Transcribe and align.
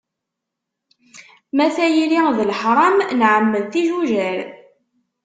Ma 1.55 1.67
tayri 1.75 2.05
d 2.37 2.39
leḥram 2.49 2.97
nɛemmed 3.19 3.65
tijujar. 3.71 4.39